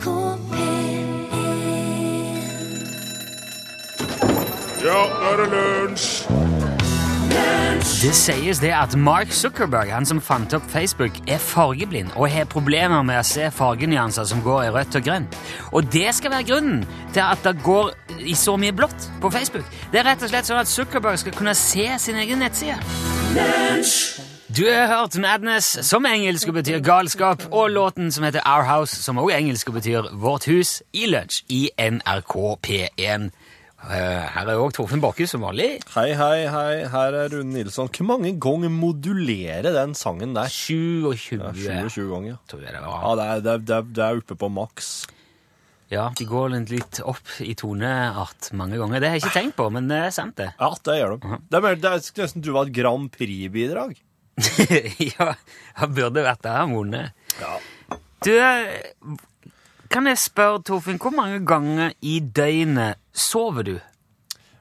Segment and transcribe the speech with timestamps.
[0.00, 1.08] NRK P1
[4.80, 6.06] Ja, nå er det lunsj!
[8.00, 12.48] Det sies det at Mark Zuckerberg, han som fant opp Facebook, er fargeblind og har
[12.48, 15.36] problemer med å se fargenyanser som går i rødt og grønt.
[15.76, 17.92] Og det skal være grunnen til at det går
[18.24, 19.68] i så mye blått på Facebook.
[19.92, 22.80] Det er rett og slett sånn at Zuckerberg skal kunne se sin egen nettside.
[24.56, 29.20] Du har hørt Madness, som engelsk betyr galskap, og låten som heter Our House, som
[29.22, 32.34] også engelsk betyr Vårt hus, i lunsj i NRK
[32.66, 33.28] P1.
[33.80, 35.68] Eh, Her er òg Torfinn Bakke som vanlig.
[35.94, 37.88] Hei, hei, hei, her er Rune Nilsson.
[37.94, 40.50] Hvor mange ganger modulerer den sangen der?
[40.50, 42.36] 27, Ja, 27 ganger.
[42.50, 43.06] tror jeg det var.
[43.06, 44.90] Ja, det er, det er, det er oppe på maks.
[45.90, 49.00] Ja, de går litt- opp i toneart mange ganger.
[49.00, 50.50] Det har jeg ikke tenkt på, men det er sant, det.
[50.60, 51.38] Ja, det gjør de.
[51.50, 53.96] Det er, det er nesten du var et Grand Prix-bidrag.
[55.12, 55.32] ja,
[55.80, 57.12] han burde vært der, Han vunnet.
[57.40, 57.56] Ja.
[58.24, 59.14] Du, eh,
[59.90, 63.74] kan jeg spørre, Torfinn, hvor mange ganger i døgnet sover du?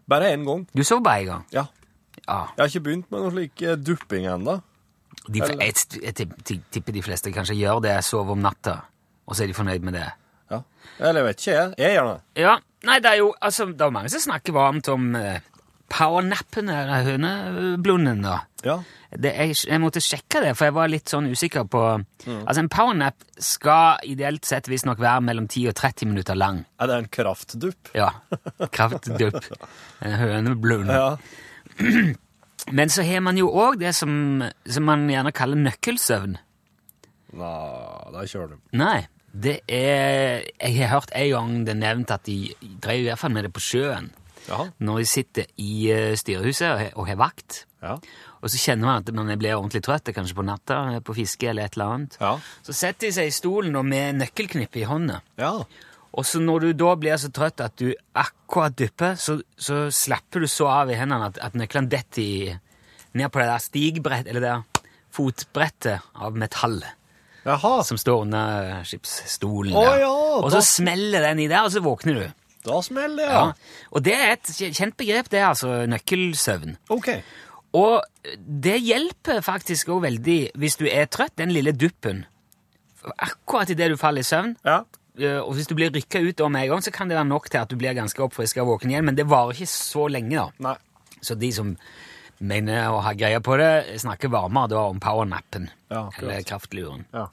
[0.10, 0.66] Bare én gang.
[0.74, 1.46] Du sover bare én gang?
[1.54, 1.66] Ja.
[2.26, 2.40] Ja.
[2.56, 4.60] Jeg har ikke begynt med noe slik eh, dupping ennå.
[5.30, 6.14] Jeg,
[6.74, 8.80] tipper de fleste kanskje gjør det, sover om natta,
[9.28, 10.08] og så er de fornøyd med det.
[10.50, 10.64] Ja.
[10.98, 11.74] Eller jeg vet ikke, jeg.
[11.78, 12.18] Jeg gjør det.
[12.42, 12.56] Ja,
[12.90, 15.38] nei, det er jo altså, det er mange som snakker varmt om uh,
[15.92, 18.38] powernappen, eller høneblunden, da.
[18.66, 18.78] Ja.
[19.10, 22.70] Det, jeg, jeg måtte sjekke det, for jeg var litt sånn usikker på Altså, en
[22.70, 26.62] powernap skal ideelt sett visstnok være mellom 10 og 30 minutter lang.
[26.78, 27.94] Er det en kraftdupp?
[27.98, 28.12] Ja.
[28.70, 29.40] Kraftdupp.
[30.06, 30.92] En høneblund.
[30.94, 31.16] Ja.
[32.78, 36.38] Men så har man jo òg det som, som man gjerne kaller nøkkelsøvn.
[37.40, 38.62] Nei, da kjører du.
[38.78, 43.22] Nei, det er Jeg har hørt en gang det nevnt at de drev i hvert
[43.22, 44.10] fall med det på sjøen.
[44.50, 44.70] Jaha.
[44.80, 47.66] Når de sitter i eh, styrehuset og har- vakt.
[47.84, 47.94] Ja.
[48.44, 51.66] Og så kjenner man at man blir ordentlig trøtt, kanskje på natta, på fiske eller
[51.70, 52.18] et eller annet.
[52.20, 52.34] Ja.
[52.64, 55.22] Så setter de seg i stolen og med nøkkelknippet i hånda.
[55.40, 55.54] Ja.
[56.12, 60.42] Og så når du da blir så trøtt at du akkurat dypper, så, så slapper
[60.44, 62.58] du så av i hendene at, at nøklene detter
[63.14, 66.80] ned på det der stigbrett, eller det der fotbrettet av metall
[67.46, 67.84] Jaha.
[67.88, 69.74] som står under skipsstolen.
[69.74, 70.00] Der.
[70.04, 70.10] ja,
[70.40, 72.26] og da- så smeller den i der, og så våkner du.
[72.66, 73.44] Da smeller det, Ja.
[73.46, 73.86] ja.
[73.94, 76.78] Og det er et kjent begrep, det er altså nøkkelsøvn.
[76.90, 77.10] Ok.
[77.74, 78.02] Og
[78.66, 82.26] det hjelper faktisk òg veldig hvis du er trøtt, den lille duppen.
[83.18, 84.56] Akkurat idet du faller i søvn.
[84.66, 84.82] Ja.
[85.20, 87.50] eh, Og hvis du blir rykka ut om en gang, så kan det være nok
[87.50, 90.36] til at du blir ganske oppfriska og våken igjen, men det varer ikke så lenge,
[90.36, 90.50] da.
[90.60, 90.76] Nei.
[91.22, 91.78] Så de som
[92.40, 95.70] mener å ha greie på det, snakker varmere da om powernappen.
[95.92, 97.06] Ja, eller kraftluren.
[97.14, 97.28] Ja.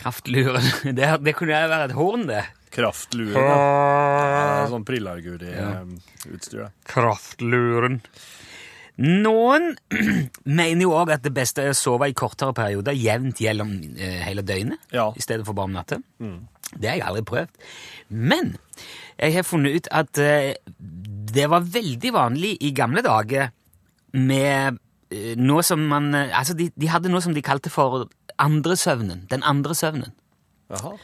[0.00, 0.64] Kraftluren.
[0.96, 2.44] Det, det kunne være et horn, det.
[2.72, 3.34] Kraftlure.
[3.36, 3.56] da.
[4.62, 6.68] Ja, sånn Prillarguri-utstyr, Ja.
[6.88, 8.00] Kraftluren.
[9.02, 9.70] Noen
[10.58, 14.20] mener jo òg at det beste er å sove i kortere perioder jevnt gjennom eh,
[14.26, 15.10] hele døgnet, Ja.
[15.16, 15.98] i stedet for bare om natta.
[16.72, 17.56] Det har jeg aldri prøvd.
[18.08, 18.54] Men
[19.18, 20.54] jeg har funnet ut at eh,
[21.32, 23.50] det var veldig vanlig i gamle dager
[24.12, 24.78] med
[25.12, 28.06] eh, noe som man eh, Altså, de, de hadde noe som de kalte for
[28.40, 29.26] andresøvnen.
[29.32, 30.12] Den andre søvnen.
[30.72, 30.94] Jaha.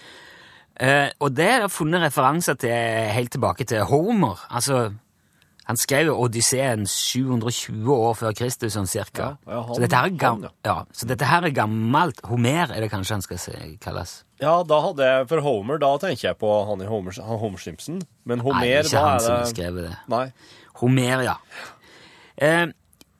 [0.78, 2.70] Eh, og det er funnet referanser til
[3.14, 4.38] helt tilbake til Homer.
[4.54, 4.92] Altså,
[5.68, 9.32] han skrev Odysseen 720 år før Kristus, sånn cirka.
[9.44, 12.20] Ja, ja, han- så, dette er han, ja, så dette her er gammelt.
[12.24, 13.52] Homer er det kanskje han skal se,
[13.82, 14.22] kalles.
[14.40, 17.58] Ja, da hadde jeg For Homer, da tenker jeg på han i Homer, han Homer
[17.58, 18.00] Simpson.
[18.24, 19.96] Men Homer, Nei, ikke da han er som har skrevet det.
[20.08, 20.32] Nei.
[20.80, 21.34] Homer, ja.
[22.38, 22.66] Eh,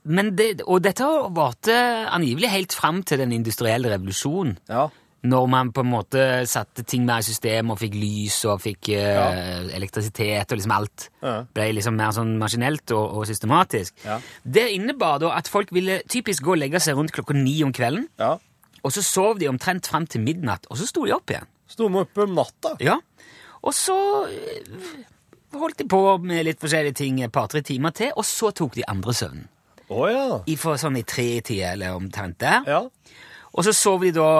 [0.04, 1.04] men det, og dette
[1.34, 1.74] varte
[2.08, 4.56] angivelig helt fram til den industrielle revolusjonen.
[4.70, 4.86] Ja.
[5.26, 8.90] Når man på en måte satte ting mer i system og fikk lys og fikk
[8.94, 11.32] eh, elektrisitet og liksom alt Ja.
[11.54, 13.96] ble liksom mer sånn maskinelt og, og systematisk.
[14.04, 14.20] Ja.
[14.44, 17.72] Det innebar da at folk ville typisk gå og legge seg rundt klokka ni om
[17.74, 18.36] kvelden, ja.
[18.84, 21.50] og så sov de omtrent fram til midnatt, og så sto de opp igjen.
[21.66, 22.76] Sto de opp om natta?
[22.80, 23.00] Ja.
[23.66, 23.98] Og så
[24.30, 24.70] eh,
[25.58, 28.86] holdt de på med litt forskjellige ting et par-tre timer til, og så tok de
[28.86, 29.48] andre søvnen.
[29.90, 30.42] Oh, ja.
[30.46, 32.62] I for sånn i tre-tida eller omtrent der.
[32.68, 32.80] Ja.
[33.56, 34.30] Og så sov de da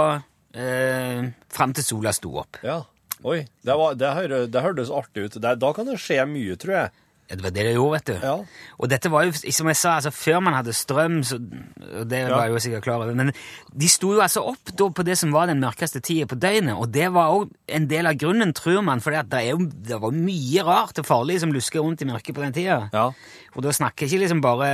[0.59, 2.61] eh, fram til sola sto opp.
[2.67, 2.83] Ja.
[3.27, 5.43] Oi, det, var, det, hør, det hørtes artig ut.
[5.43, 6.97] Det, da kan det skje mye, tror jeg.
[7.29, 8.15] Ja, Det var det det gjorde, vet du.
[8.25, 8.37] Ja.
[8.79, 12.23] Og dette var jo, som jeg sa, altså før man hadde strøm, så, og det
[12.31, 13.35] var jeg jo sikkert klar over, men
[13.83, 16.79] de sto jo altså opp da på det som var den mørkeste tida på døgnet,
[16.79, 19.99] og det var òg en del av grunnen, tror man, for det, er jo, det
[20.01, 22.79] var mye rart og farlig som lusker rundt i mørket på den tida.
[22.97, 23.11] Ja.
[23.53, 24.73] Og da snakker jeg ikke liksom bare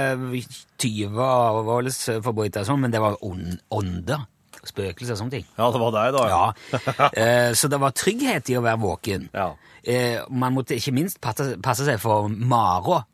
[0.79, 4.29] tyver og voldsforbrytere og sånn, men det var ånder.
[4.67, 5.47] Spøkelser og sånne ting.
[5.59, 6.27] ja, det var deg, da.
[6.29, 7.09] Ja.
[7.25, 9.29] Eh, så det var trygghet i å være våken.
[9.35, 9.51] Ja.
[9.85, 13.05] Eh, man måtte ikke minst passe, passe seg for mara,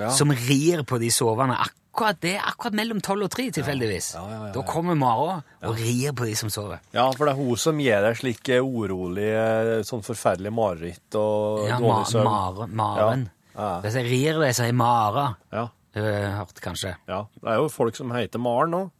[0.00, 0.08] Ja.
[0.16, 4.14] som rir på de sovende akkurat det akkurat mellom tolv og tre, tilfeldigvis.
[4.14, 4.52] Ja, ja, ja, ja.
[4.54, 6.78] Da kommer Mara og rir på de som sover.
[6.94, 11.78] Ja, for det er hun som gir deg slike urolige, sånn forferdelige mareritt og Ja,
[11.82, 12.24] dårlig søvn.
[12.24, 13.26] mare, Maren.
[13.54, 13.80] Ja, ja.
[13.84, 15.26] Hvis jeg rir det, så er Mara.
[15.52, 16.94] Ja, Du har hørt, kanskje?
[17.08, 17.24] ja.
[17.42, 18.90] Det er jo folk som heter Maren nå.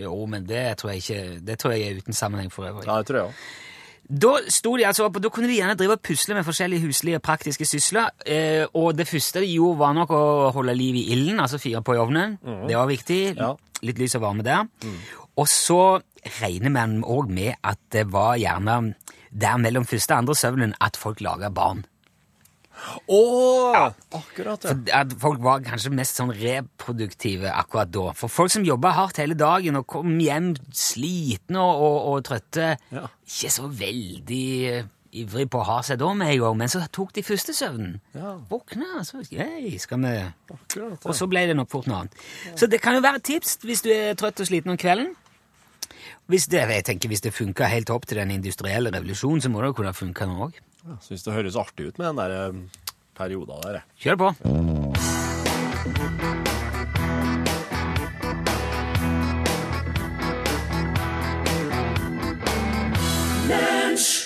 [0.00, 2.86] Jo, men det tror jeg ikke Det tror jeg er uten sammenheng for øvrig.
[2.88, 3.66] Ja, det tror jeg også.
[4.10, 7.22] Da de altså opp, da kunne de gjerne drive og pusle med forskjellige huslige og
[7.22, 8.10] praktiske sysler.
[8.26, 10.22] Eh, og det første de gjorde, var nok å
[10.56, 12.34] holde liv i ilden, altså fyre på i ovnen.
[12.66, 13.20] Det var viktig.
[13.38, 13.52] Ja.
[13.86, 14.66] Litt lys og varme der.
[15.38, 16.00] Og så
[16.40, 18.94] regner man òg med at det var gjerne
[19.30, 21.84] der mellom første og andre søvnen at folk laga barn.
[23.10, 23.20] Å!
[24.16, 24.72] Akkurat, ja.
[24.74, 28.06] For at folk var kanskje mest sånn reproduktive akkurat da.
[28.18, 32.72] For folk som jobba hardt hele dagen og kom hjem slitne og, og, og trøtte,
[32.94, 33.04] Ja.
[33.26, 34.88] ikke så veldig eh,
[35.20, 37.96] ivrig på å ha seg da med en gang, men så tok de første søvnen.
[38.14, 38.36] Ja.
[38.50, 40.14] Våkna, så hey, skal vi
[40.54, 42.14] Akkurat, Og så ble det nok fort noe annet.
[42.58, 45.12] Så det kan jo være et tips hvis du er trøtt og sliten om kvelden.
[46.30, 49.62] Hvis det, jeg tenker, hvis det funka helt opp til den industrielle revolusjonen, så må
[49.64, 50.60] det jo kunne funke nå òg.
[50.86, 50.98] Ja.
[51.04, 52.52] Syns det høres artig ut med den der
[53.18, 53.80] perioda perioden der.
[53.80, 53.84] jeg.
[54.00, 54.34] Kjør på.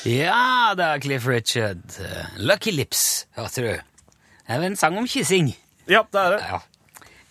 [0.04, 1.80] Ja da, Cliff Richard.
[2.36, 3.72] Lucky Lips, hørte du.
[4.44, 5.54] Det er vel en sang om kyssing.
[5.88, 6.40] Ja, det er det.
[6.44, 6.58] Ja.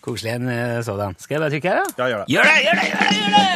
[0.04, 1.14] Koselig en eh, sådan.
[1.18, 2.02] Skal jeg bare trykke her, da?
[2.02, 2.32] Ja, gjør det.
[2.34, 3.14] Gjør det, gjør det, gjør det!
[3.16, 3.54] gjør det!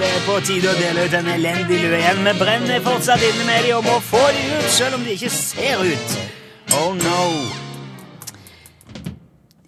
[0.00, 2.20] Det er på tide å dele ut en elendig lue igjen.
[2.26, 5.32] Vi brenner fortsatt inne med de og må få de ut, selv om de ikke
[5.32, 6.14] ser ut.
[6.76, 7.24] Oh no.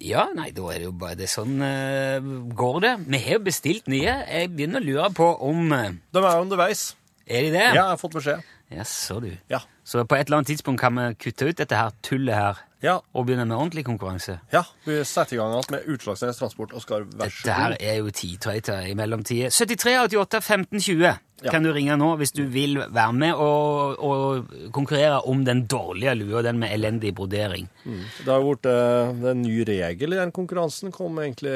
[0.03, 2.93] Ja, nei, da er det jo bare det sånn uh, går det.
[3.07, 4.17] Vi har jo bestilt nye.
[4.27, 6.91] Jeg begynner å lure på om uh, De er underveis.
[7.25, 7.67] Er de det?
[7.71, 8.43] Ja, jeg har fått beskjed.
[8.73, 9.31] Jaså, du.
[9.51, 9.63] Ja.
[9.83, 12.97] Så på et eller annet tidspunkt kan vi kutte ut dette her tullet her Ja.
[13.15, 14.39] og begynne med ordentlig konkurranse.
[14.51, 14.61] ja.
[14.85, 16.73] Vi setter i gang alt med Utslagsnes Transport.
[16.83, 19.47] skal vær så Dette her er jo tidtøyter i mellomtida.
[19.49, 21.13] 73 88 15 20
[21.43, 21.51] Ja.
[21.51, 26.13] kan du ringe nå hvis du vil være med og, og konkurrere om den dårlige
[26.15, 27.67] lua, den med elendig brodering.
[27.85, 30.91] Det har jo blitt eh, det en ny regel i den konkurransen.
[30.95, 31.55] Kom egentlig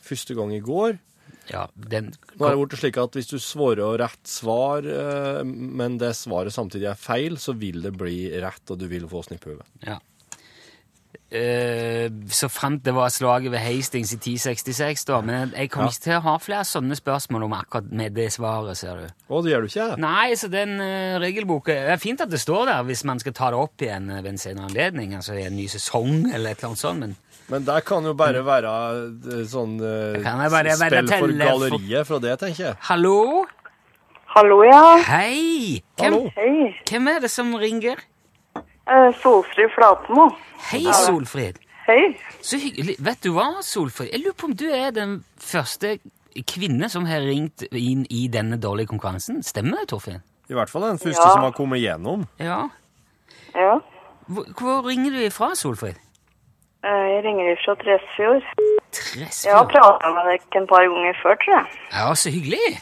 [0.00, 0.98] første gang i går.
[1.52, 2.08] Ja, den
[2.38, 6.52] Nå har det blitt slik at hvis du svarer rett svar, eh, men det svaret
[6.56, 9.60] samtidig er feil, så vil det bli rett, og du vil få snipphue.
[9.84, 9.98] Ja.
[11.26, 15.20] Eh, så fremt det var slaget ved Hastings i 1066, da.
[15.26, 15.90] Men jeg kommer Ja.
[15.96, 19.08] ikke til å ha flere sånne spørsmål om akkurat med det svaret, ser du.
[19.34, 19.88] Å, det gjør du ikke?
[19.98, 23.32] Nei, så den uh, regelboka Det er fint at det står der hvis man skal
[23.32, 26.50] ta det opp igjen eh, ved en senere anledning, altså i en ny sesong eller
[26.54, 27.16] et eller annet sånt, men
[27.48, 28.70] Men der kan jo bare være
[29.46, 32.76] sånn uh, bare- bare spill for- galleriet fra det, tenker jeg.
[32.88, 33.44] Hallo?
[34.36, 34.96] Hallo, ja.
[35.06, 35.82] Hei!
[35.96, 36.30] Hvem, Hallo.
[36.36, 36.74] Hei.
[36.90, 37.96] hvem er det som ringer?
[38.86, 40.28] Eh, Solfrid Flatmo.
[40.70, 41.58] Hei, Solfrid.
[41.86, 42.16] Hei.
[42.42, 42.96] Så hyggelig.
[43.02, 44.10] Vet du hva, Solfrid?
[44.12, 45.96] Jeg lurer på om du er den første
[46.46, 49.42] kvinne som har ringt inn i denne dårlige konkurransen.
[49.46, 50.22] Stemmer det, Torfinn?
[50.50, 51.32] I hvert fall den første Ja.
[51.32, 52.26] som har kommet gjennom.
[52.38, 52.68] Ja.
[53.54, 53.78] Ja.
[54.28, 55.96] Hvor, hvor ringer du ifra, Solfrid?
[56.86, 58.42] Eh, jeg ringer ifra Tresfjord.
[59.16, 61.66] Jeg har prata med dere en par ganger før, tror jeg.
[61.92, 62.78] Ja, så hyggelig.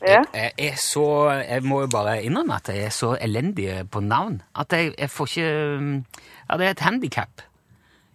[0.00, 0.22] Ja.
[0.32, 1.04] Jeg er så
[1.44, 5.10] Jeg må jo bare innrømme at jeg er så elendig på navn at jeg, jeg
[5.10, 6.04] får ikke um,
[6.48, 7.42] Ja, det er et handikap.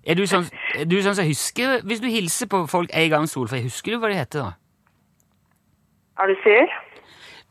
[0.05, 3.27] Er du sånn, er du sånn som husker Hvis du hilser på folk en gang,
[3.29, 4.51] Solfrid, husker du hva de heter da?
[6.21, 6.73] Er du sier?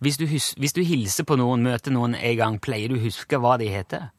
[0.03, 3.05] Hvis du, hus, hvis du hilser på noen, møter noen en gang, pleier du å
[3.05, 4.11] huske hva de heter?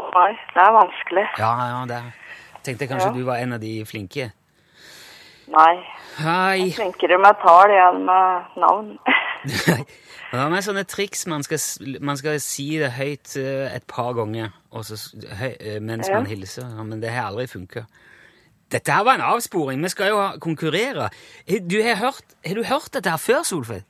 [0.00, 1.26] Nei, det er vanskelig.
[1.38, 2.08] Ja, ja, der
[2.64, 3.14] tenkte jeg kanskje Ja.
[3.14, 4.30] du var en av de flinke.
[5.52, 5.74] Nei.
[6.18, 6.70] Hei.
[6.72, 8.94] Flinkere med tall enn med navn.
[10.34, 11.60] Det er sånne triks man skal,
[12.02, 14.96] man skal si det høyt eh, et par ganger og så,
[15.38, 16.16] høy, eh, mens Ja.
[16.18, 17.84] man hilser, men det har aldri funka.
[18.72, 19.82] Dette her var en avsporing.
[19.84, 21.10] Vi skal jo konkurrere.
[21.46, 23.84] Eh, Du har, hørt, har du hørt dette her før, Solfrid?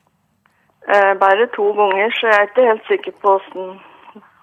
[0.85, 3.39] Eh, bare to ganger, så jeg er ikke helt sikker på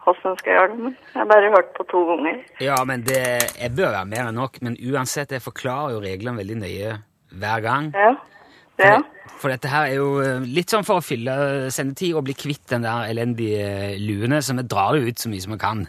[0.02, 0.78] hvordan, skal jeg gjøre det.
[0.82, 2.40] Men jeg har bare hørt på to ganger.
[2.60, 3.20] Ja, men det
[3.60, 4.58] jeg bør være mer enn nok.
[4.62, 6.96] Men uansett, jeg forklarer jo reglene veldig nøye
[7.38, 7.92] hver gang.
[7.94, 8.16] Ja.
[8.76, 9.00] For, Ja.
[9.38, 12.64] for dette her er jo eh, litt sånn for å fylle sendetid og bli kvitt
[12.72, 15.84] den der elendige luene, så vi drar det ut så mye som vi kan.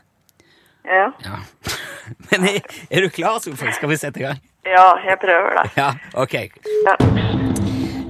[0.86, 1.12] Ja.
[1.24, 1.40] Ja.
[2.32, 2.62] Men er,
[2.92, 3.74] er du klar, Solfrid?
[3.78, 4.42] Skal vi sette i gang?
[4.68, 5.70] Ja, jeg prøver det.
[5.80, 6.36] Ja, ok.
[6.84, 6.98] Ja.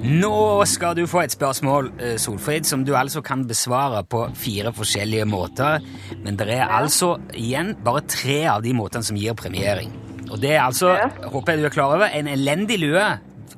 [0.04, 4.74] Nå skal du få et spørsmål, eh, Solfrid, som du altså kan besvare på fire
[4.76, 5.80] forskjellige måter.
[6.26, 9.94] Men det er altså igjen bare tre av de måtene som gir premiering.
[10.30, 10.96] Og det er altså,
[11.30, 13.06] håper jeg du er klar over, en elendig lue.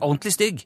[0.01, 0.65] Ordentlig stygg.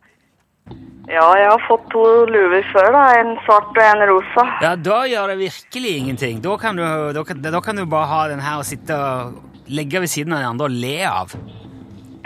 [1.10, 3.04] Ja, jeg har fått to luer før, da.
[3.18, 4.46] En svart og en rosa.
[4.62, 6.42] Ja, da gjør det virkelig ingenting.
[6.46, 6.84] Da kan du,
[7.18, 9.40] da kan, da kan du bare ha den her og sitte og
[9.74, 11.34] legge ved siden av den andre og le av.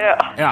[0.02, 0.18] Ja.
[0.36, 0.52] Ja.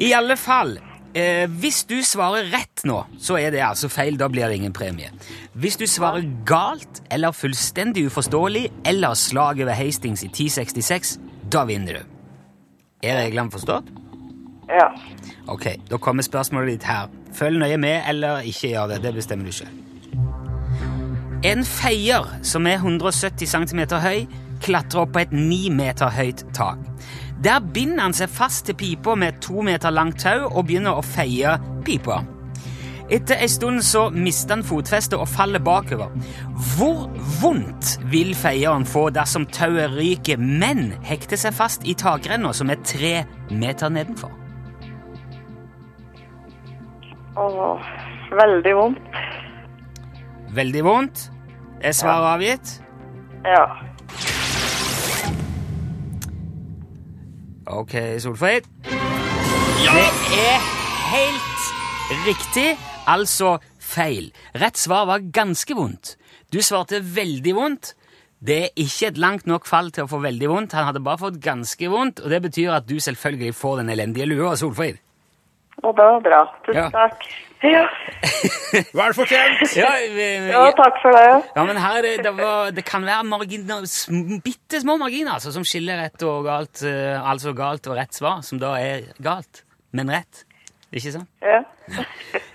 [0.00, 0.78] I alle fall,
[1.12, 4.16] eh, hvis du svarer rett nå, så er det altså feil.
[4.16, 5.12] Da blir det ingen premie.
[5.52, 11.18] Hvis du svarer galt eller fullstendig uforståelig eller slaget ved Hastings i 1066,
[11.52, 12.14] da vinner du.
[13.04, 13.92] Er reglene forstått?
[14.72, 14.88] Ja.
[15.48, 17.10] Ok, da kommer spørsmålet ditt her.
[17.34, 19.02] Følg nøye med, eller ikke gjør det.
[19.02, 19.70] Det bestemmer du selv.
[21.44, 24.24] En feier som er 170 cm høy,
[24.64, 26.80] klatrer opp på et 9 meter høyt tak.
[27.44, 30.96] Der binder han seg fast til pipa med et to meter langt tau og begynner
[30.96, 32.22] å feie pipa.
[33.12, 36.10] Etter en stund så mister han fotfestet og faller bakover.
[36.74, 37.04] Hvor
[37.38, 42.82] vondt vil feieren få dersom tauet ryker, men hekter seg fast i takrenna som er
[42.82, 43.14] tre
[43.52, 44.45] meter nedenfor?
[47.36, 47.80] Åh,
[48.32, 49.18] veldig vondt.
[50.56, 51.26] Veldig vondt.
[51.84, 52.70] Er svaret avgitt?
[53.44, 53.66] Ja.
[57.66, 58.68] Ok, Solfrid.
[58.86, 60.06] Det
[60.40, 60.64] er
[61.12, 61.68] helt
[62.24, 62.70] riktig,
[63.06, 64.30] altså feil.
[64.56, 66.16] Rett svar var ganske vondt.
[66.52, 67.94] Du svarte veldig vondt.
[68.46, 70.76] Det er ikke et langt nok fall til å få veldig vondt.
[70.76, 74.28] Han hadde bare fått ganske vondt, og det betyr at du selvfølgelig får den elendige
[74.30, 75.02] lua, Solfrid.
[75.84, 76.40] Og det var bra.
[76.66, 76.88] Tusen Ja.
[76.94, 77.26] takk.
[77.64, 77.84] Ja.
[79.00, 79.62] Vel fortjent!
[79.76, 79.90] Ja,
[80.52, 81.28] ja, takk for det.
[81.56, 83.84] Ja, men her, er det, var, det kan være marginer,
[84.44, 88.42] bitte små marginer altså, som skiller rett og galt, eh, altså galt og rett svar,
[88.46, 89.64] som da er galt,
[89.96, 90.44] men rett.
[90.92, 91.32] Ikke sant?
[91.44, 91.62] Ja.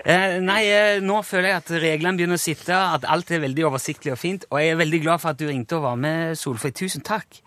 [0.01, 3.67] Eh, nei, eh, nå føler jeg at reglene begynner å sitte, at alt er veldig
[3.67, 6.33] oversiktlig og fint, og jeg er veldig glad for at du ringte og var med,
[6.39, 6.73] Solfrid.
[6.79, 7.37] Tusen takk.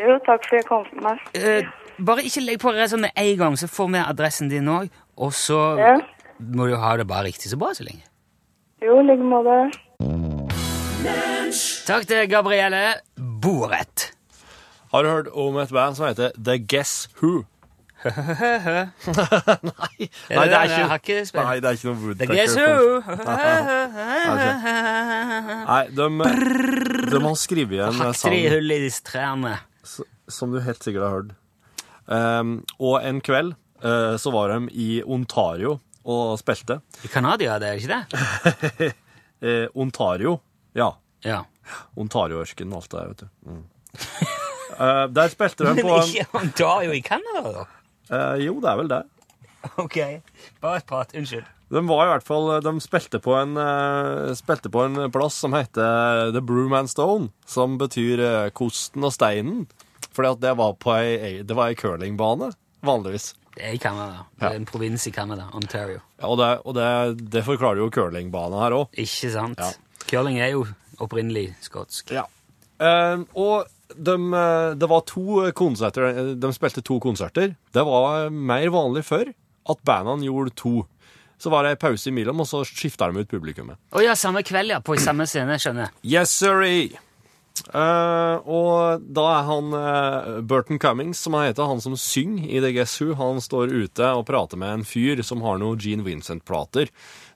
[0.00, 1.20] Jo, takk for at jeg kom med.
[1.36, 1.68] Eh,
[2.00, 4.88] bare ikke legg på sånn med en gang, så får vi adressen din òg,
[5.20, 5.98] og så Ja.
[6.40, 8.00] må du ha det bare riktig så bra så lenge.
[8.80, 9.56] Jo, i like måte.
[11.86, 12.94] Takk til Gabrielle
[13.42, 14.12] Borett.
[14.92, 17.44] Har du hørt om et band som heter The Guess Who?
[18.00, 18.12] nei,
[20.32, 20.64] nei, det er
[20.96, 22.36] ikke, nei, det er ikke noe The Woodpecker.
[22.38, 23.00] Guess Who?
[25.70, 26.04] Nei, de,
[27.12, 29.52] de har skrevet en Hakk sang tre hull i trærne.
[30.30, 31.30] som du helt sikkert har hørt.
[32.08, 33.52] Um, og en kveld
[34.20, 36.80] så var de i Ontario og spilte.
[37.04, 38.92] I Canada, det er ikke det?
[39.40, 40.34] Eh, Ontario,
[40.76, 40.90] ja.
[41.24, 41.38] Ja.
[41.96, 43.28] Ontario-ørkenen, alt det der, vet du.
[43.48, 43.62] Mm.
[44.80, 47.64] Eh, der spilte de på Men ikke Ontario i Canada, da?
[48.16, 49.00] eh, Jo, det er vel det.
[49.82, 49.96] Ok,
[50.62, 51.10] bare prat.
[51.18, 51.44] Unnskyld.
[51.70, 55.52] De var i hvert fall De spilte på en, eh, spilte på en plass som
[55.52, 59.66] heter The Broom and Stone, som betyr eh, kosten og steinen.
[60.16, 62.52] Fordi at det var på ei, det var ei curlingbane,
[62.86, 63.34] vanligvis.
[63.56, 64.24] Det er i Canada.
[64.38, 65.48] Det er en provins i Canada.
[65.58, 66.00] Ontario.
[66.20, 68.92] Ja, og det, og det, det forklarer jo curlingbana her òg.
[69.00, 69.58] Ikke sant?
[69.58, 69.72] Ja.
[70.10, 70.64] Curling er jo
[71.02, 72.12] opprinnelig skotsk.
[72.14, 72.26] Ja.
[72.80, 77.56] Eh, og de, eh, det var to konserter eh, De spilte to konserter.
[77.74, 79.32] Det var mer vanlig før
[79.70, 80.74] at bandene gjorde to.
[81.40, 83.80] Så var det ei pause imellom, og så skifta de ut publikummet.
[83.96, 84.80] Å ja, samme kveld, ja.
[84.84, 85.94] På samme scene, skjønner jeg.
[86.18, 87.00] Yes, sirree!
[87.70, 92.62] Eh, og da er han uh, Burton Cummings, som han heter, han som synger i
[92.62, 96.06] The Guess Who, han står ute og prater med en fyr som har noen Gene
[96.06, 96.90] Vincent-plater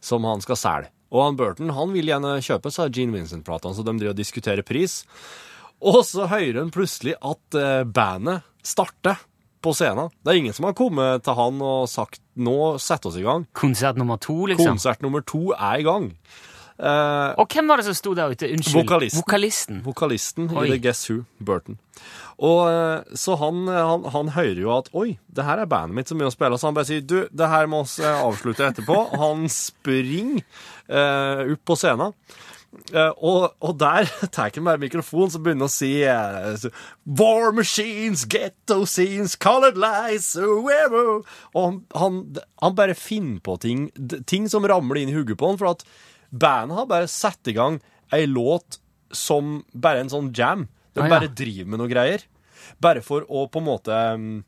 [0.05, 0.93] som han skal selge.
[1.15, 4.67] Og han Burton han vil gjerne kjøpe seg Gene Vincent-platene, så de driver og diskuterer
[4.67, 5.03] pris.
[5.85, 9.21] Og så hører han plutselig at uh, bandet starter
[9.65, 10.11] på scenen.
[10.25, 13.47] Det er ingen som har kommet til han og sagt 'nå sett oss i gang'.
[13.53, 14.77] Konsert nummer to, liksom.
[14.77, 16.13] Konsert nummer to er i gang.
[16.75, 18.49] Eh, Og hvem var det som sto der ute?
[18.51, 18.81] Unnskyld.
[18.83, 19.21] Vokalisten.
[19.23, 19.83] Vokalisten.
[19.85, 21.79] vokalisten i The Guess Who, Burton.
[22.43, 26.11] Og eh, Så han, han, han hører jo at Oi, det her er bandet mitt
[26.11, 26.59] som begynner å spille.
[26.59, 28.97] Så han bare sier du, det her må vi eh, avslutte etterpå.
[29.21, 30.43] Han springer
[30.91, 32.17] uh, opp på scenen.
[32.91, 36.59] Uh, og, og der tar han bare mikrofonen så begynner å si uh,
[37.07, 41.23] War machines, ghetto scenes, colored lights, whoever.
[41.55, 42.19] Og han, han,
[42.65, 43.87] han bare finner på ting,
[44.27, 45.61] ting som ramler inn i hodet på han.
[45.63, 45.87] For at
[46.35, 47.79] bandet har bare satt i gang
[48.15, 48.79] ei låt
[49.15, 50.67] som bare en sånn jam.
[50.95, 51.13] De Ah, ja.
[51.17, 52.23] bare driver med noe greier.
[52.83, 54.45] Bare for å på en måte mm,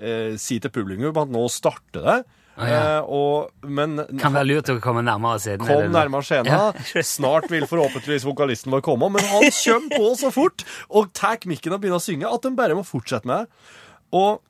[0.00, 2.18] eh, si til publikum at nå starter det.
[2.58, 2.78] Ah, ja.
[2.98, 5.62] Eh, og, men Kan være lurt å komme nærmere scenen.
[5.66, 6.50] kom eller- nærmere scenen.
[6.50, 7.02] Ja.
[7.06, 11.72] Snart vil forhåpentligvis vokalisten vår komme, men han kommer på så fort og tar mikken
[11.76, 13.74] og begynner å synge at de bare må fortsette med det.
[14.18, 14.40] Og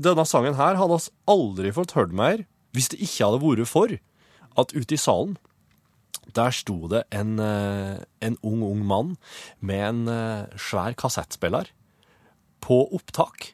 [0.00, 2.42] denne sangen her hadde oss aldri fått hørt mer
[2.74, 3.92] hvis det ikke hadde vært for
[4.58, 5.36] at ute i salen
[6.32, 9.16] der sto det en, eh, en ung, ung mann
[9.60, 11.70] med en eh, svær kassettspiller
[12.64, 13.52] på opptak.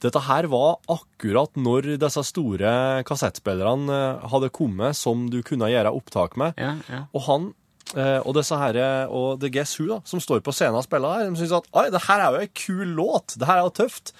[0.00, 5.94] Dette her var akkurat når disse store kassettspillerne eh, hadde kommet som du kunne gjøre
[5.94, 6.58] opptak med.
[6.58, 7.06] Ja, ja.
[7.12, 7.54] Og han
[7.88, 8.76] og disse her,
[9.08, 11.70] og The Guess Who, da, som står på scenen og spiller her, de syns at
[11.72, 13.32] oi, det her er jo ei kul låt.
[13.40, 14.12] Det her er jo tøft.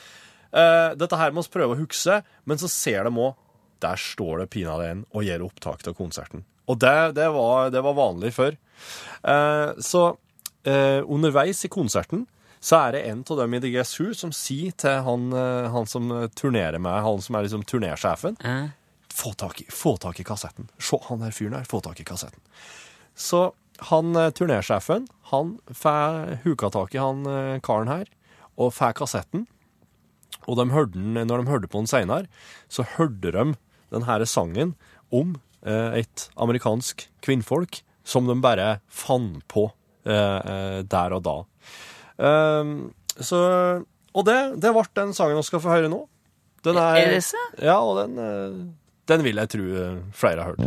[0.97, 2.17] dette her må vi prøve å huske,
[2.49, 3.37] men så ser de òg
[3.85, 6.47] Der står det pinadø en og gjør opptak av konserten.
[6.69, 8.57] Og det, det, var, det var vanlig før.
[9.23, 10.03] Eh, så
[10.69, 12.27] eh, underveis i konserten
[12.61, 15.69] så er det en av dem i The Guess Who som sier til han, eh,
[15.73, 18.69] han som turnerer med, han som er liksom turnersjefen Eh,
[19.19, 20.69] få tak, i, få tak i kassetten.
[20.79, 22.43] Se, han der fyren der, få tak i kassetten.
[23.19, 23.49] Så
[23.91, 28.11] han eh, turnersjefen, han får huka tak i han eh, karen her,
[28.59, 29.47] og får kassetten.
[30.47, 32.29] Og de hørte den, når de hørte på den seinere,
[32.69, 33.45] så hørte de
[33.93, 34.75] den her sangen
[35.15, 39.67] om et amerikansk kvinnfolk som de bare fant på
[40.09, 41.37] eh, eh, der og da.
[42.19, 42.75] Ehm,
[43.21, 43.41] så,
[44.15, 46.05] og det, det ble den sangen vi skal få høre nå.
[46.67, 47.43] Den er, Er det så?
[47.63, 48.61] Ja, og den, eh,
[49.09, 50.65] den vil jeg tro eh, flere har hørt.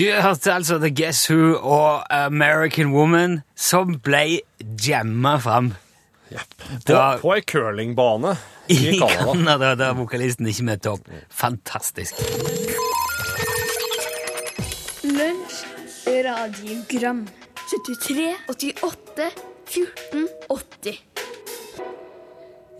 [0.00, 4.40] Du hørte altså The Guess Who og American Woman, som ble
[4.80, 5.74] jamma fram
[6.30, 8.36] På, Da- på ei curlingbane
[8.72, 9.74] i i Canada.
[9.74, 11.08] Da er vokalisten ikke møtt opp.
[11.30, 12.14] Fantastisk.
[15.04, 15.60] Lunsj,
[16.06, 17.24] radiogram
[17.70, 19.30] 73, 88,
[19.70, 20.98] 14, 80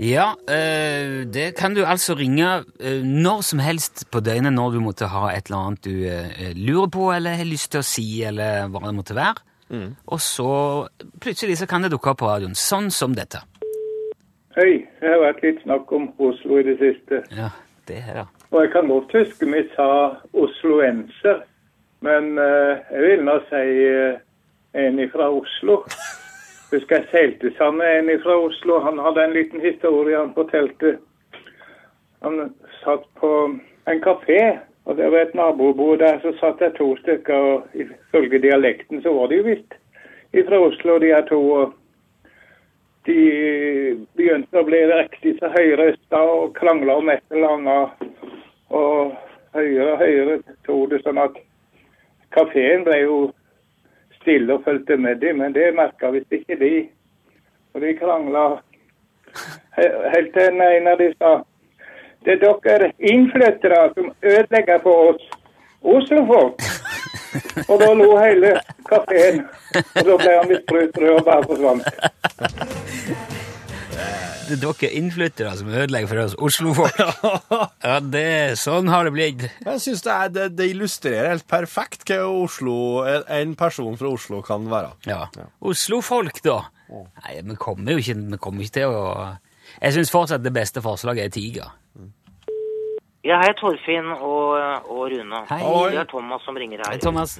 [0.01, 4.81] Ja, øh, det kan du altså ringe øh, når som helst på døgnet når du
[4.81, 8.07] måtte ha et eller annet du øh, lurer på eller har lyst til å si,
[8.25, 9.43] eller hva det måtte være.
[9.71, 10.53] Og så
[11.23, 13.43] plutselig så kan det dukke opp på radioen, sånn som dette.
[14.57, 17.23] Hei, det har vært litt snakk om Oslo i det siste.
[17.37, 17.53] Ja,
[17.87, 18.27] det her, ja.
[18.51, 19.91] Og jeg kan godt huske vi sa
[20.35, 21.45] osloenser,
[22.03, 24.19] men uh, jeg vil nå si uh,
[24.75, 25.85] en fra Oslo.
[26.73, 28.81] Husker jeg seilte sammen med en fra Oslo.
[28.83, 30.97] Han hadde en liten historie han fortalte.
[32.23, 33.31] Han satt på
[33.91, 34.43] en kafé,
[34.85, 36.21] og det var et nabobord der.
[36.23, 39.77] Så satt det to stykker, og ifølge dialekten så var de jo visst
[40.49, 41.41] fra Oslo, de her to.
[41.53, 41.77] og
[43.09, 48.09] de begynte å bli riktig så høyrøsta og krangla om et eller annet.
[48.71, 49.15] Og
[49.57, 51.39] høyere og høyere tok det sånn at
[52.37, 53.21] kafeen ble jo
[54.21, 56.75] stille og fulgte med dem, men det merka visst ikke de.
[57.75, 58.45] Og de krangla
[59.77, 61.39] helt til en av de sa
[62.27, 65.29] det er dere innflyttere som ødelegger for oss
[65.81, 66.61] Oslo-folk.
[67.71, 68.51] Og da lo hele
[68.91, 69.39] kafeen.
[69.97, 72.91] Og da ble han litt sprøt rød og bare forsvant.
[74.51, 77.01] Det er dere innflyttere som ødelegger for oss Oslo-folk.
[77.87, 78.27] Ja, det,
[78.61, 79.45] sånn har det blitt.
[79.65, 82.75] Jeg synes det, det, det illustrerer helt perfekt hva Oslo,
[83.09, 84.91] en- en person fra Oslo kan være.
[85.09, 85.23] Ja.
[85.65, 86.59] Oslo-folk, da?
[86.91, 89.05] Nei, vi kommer jo ikke, vi kommer ikke til å
[89.79, 91.77] Jeg syns fortsatt det beste forslaget er Tiger.
[93.25, 94.57] Ja, hei Torfinn og,
[94.89, 95.45] og Rune.
[95.51, 95.61] Hei.
[95.93, 96.95] Det er Thomas som ringer her.
[96.95, 97.03] Hei.
[97.03, 97.37] Thomas.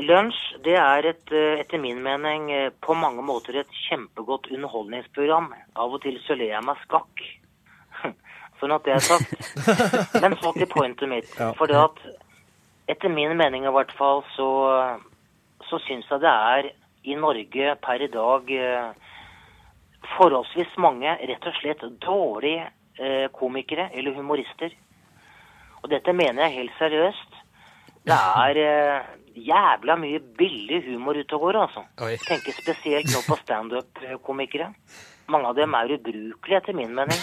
[0.00, 2.48] Lunsj det er et, etter min mening
[2.82, 5.52] på mange måter et kjempegodt underholdningsprogram.
[5.76, 7.24] Av og til så ler jeg meg skakk.
[8.60, 9.36] Sånn at det er sagt.
[10.22, 11.30] Men så til pointet mitt.
[11.58, 12.00] For det at
[12.90, 14.48] etter min mening i hvert fall så,
[15.68, 16.70] så syns jeg det er
[17.04, 19.12] i Norge per i dag eh,
[20.16, 24.74] forholdsvis mange rett og slett dårlige eh, komikere eller humorister.
[25.82, 27.40] Og dette mener jeg helt seriøst.
[28.04, 31.84] Det er eh, jævla mye billig humor ute og går, altså.
[32.04, 32.14] Oi.
[32.24, 34.70] Tenker spesielt nå på standup-komikere.
[35.32, 37.20] Mange av dem er ubrukelige, etter min mening.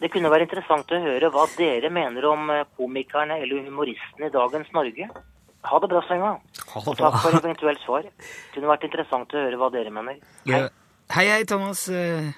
[0.00, 4.34] Det kunne være interessant å høre hva dere mener om eh, komikerne eller humoristene i
[4.36, 5.08] dagens Norge.
[5.68, 6.34] Ha det bra Senga.
[6.80, 8.06] Og takk for eventuelt svar.
[8.08, 10.16] Det kunne vært interessant å høre hva dere mener.
[10.48, 10.68] Ja.
[11.10, 11.88] Hei, hei, Thomas.
[11.88, 12.30] Eh,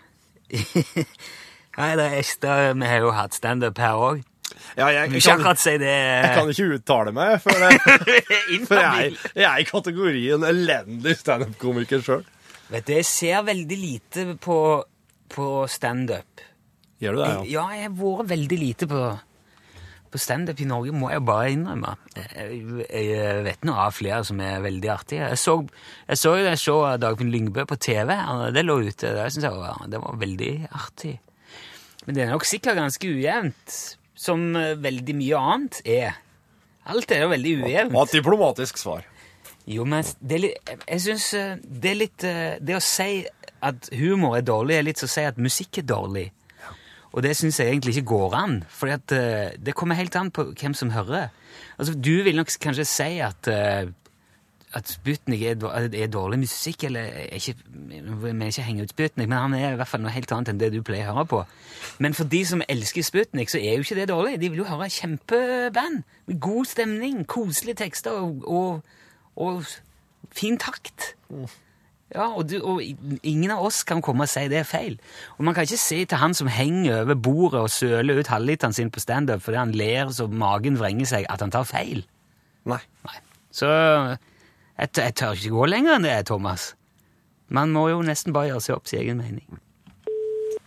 [1.76, 2.70] Hei, det er Ester.
[2.72, 4.22] Vi har jo hatt standup her òg.
[4.78, 7.76] Ja, jeg, jeg, kan kan, si det jeg kan ikke uttale meg, for, det,
[8.68, 12.24] for jeg, jeg er i kategorien elendig standup-komiker sjøl.
[12.72, 14.58] Vet du, jeg ser veldig lite på,
[15.36, 16.44] på standup.
[17.02, 17.44] Gjør du det, ja?
[17.58, 19.02] Ja, jeg har vært veldig lite på,
[20.12, 21.94] på standup i Norge, må jeg bare innrømme.
[22.16, 25.30] Jeg, jeg vet nå av flere som er veldig artige.
[25.32, 25.56] Jeg så,
[26.08, 28.14] jeg så jo det showet av Dagfinn Lyngbø på TV.
[28.52, 29.14] Det lå ute.
[29.16, 31.14] Det synes jeg var, det var veldig artig.
[32.06, 33.78] Men det er nok sikkert ganske ujevnt,
[34.18, 36.18] som eh, veldig mye annet er.
[36.92, 37.94] Alt er jo veldig ujevnt.
[37.94, 39.06] Og et diplomatisk svar.
[39.70, 43.22] Jo, men det litt, jeg synes eh, det er litt eh, Det å si
[43.62, 46.24] at humor er dårlig, er litt som å si at musikk er dårlig.
[47.12, 50.74] Og det syns jeg egentlig ikke går an, for det kommer helt an på hvem
[50.74, 51.28] som hører.
[51.78, 53.88] Altså, Du vil nok kanskje si at, eh,
[54.72, 55.56] at Sputnik er,
[55.94, 59.76] er dårlig musikk, eller er vi vil ikke henge ut Sputnik, men han er i
[59.76, 61.44] hvert fall noe helt annet enn det du pleier å høre på.
[61.98, 64.40] Men for de som elsker Sputnik, så er jo ikke det dårlig.
[64.40, 68.80] De vil jo høre kjempeband med god stemning, koselige tekster og, og,
[69.36, 69.64] og
[70.32, 71.14] fin takt.
[72.12, 72.82] Ja, og, du, og
[73.24, 74.98] ingen av oss kan komme og si det er feil.
[75.38, 78.76] Og man kan ikke si til han som henger over bordet og søler ut halvliteren
[78.76, 82.04] sin på standup fordi han ler så magen vrenger seg, at han tar feil.
[82.68, 82.82] Nei.
[83.08, 83.18] Nei.
[83.52, 86.72] Så jeg, jeg tør ikke gå lenger enn det, Thomas.
[87.52, 89.60] Man må jo nesten bare gjøre seg opp sin egen mening.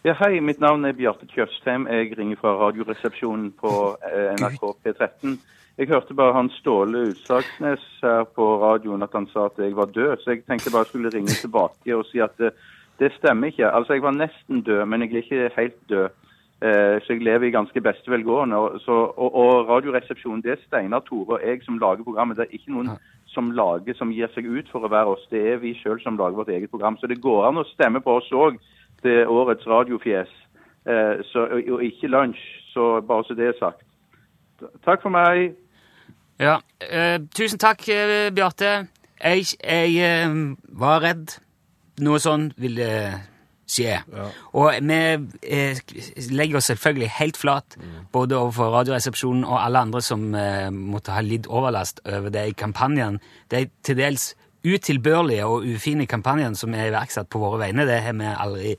[0.06, 1.88] Ja, hei, mitt navn er Bjarte Tjøstheim.
[1.90, 3.72] Jeg ringer fra Radioresepsjonen på
[4.06, 5.40] eh, NRK P13.
[5.78, 9.90] Jeg hørte bare han Ståle Utslagsnes her på radioen at han sa at jeg var
[9.92, 12.54] død, så jeg tenkte bare jeg skulle ringe tilbake og si at det,
[13.00, 13.68] det stemmer ikke.
[13.68, 16.08] Altså, jeg var nesten død, men jeg er ikke helt død.
[16.62, 18.56] Eh, så jeg lever i ganske beste velgående.
[18.56, 22.38] Og, så, og, og Radioresepsjonen, det er Steinar, Tore og jeg som lager programmet.
[22.38, 22.94] Det er ikke noen
[23.28, 25.28] som lager, som gir seg ut for å være oss.
[25.32, 26.96] Det er vi sjøl som lager vårt eget program.
[26.98, 28.62] Så det går an å stemme på oss òg
[29.04, 30.32] til årets radiofjes,
[30.88, 32.48] eh, så, og, og ikke lunsj.
[32.72, 33.84] Så bare så det er sagt.
[34.88, 35.60] Takk for meg.
[36.40, 38.88] Ja, eh, tusen takk, eh, Bjarte.
[39.24, 40.34] Jeg, jeg eh,
[40.76, 41.38] var redd
[42.04, 42.90] noe sånn ville
[43.66, 43.98] skje.
[44.54, 44.98] Og vi
[45.48, 45.80] eh,
[46.36, 47.78] legger oss selvfølgelig helt flat,
[48.14, 53.22] både overfor Radioresepsjonen og alle andre som eh, måtte ha lidd overlast over de kampanjene.
[53.52, 54.34] De til dels
[54.66, 57.86] utilbørlige og ufine kampanjene som er iverksatt på våre vegne.
[57.86, 58.76] Det har vi aldri